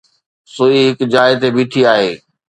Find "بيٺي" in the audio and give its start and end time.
1.55-1.81